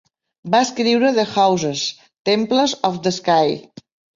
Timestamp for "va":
0.55-0.61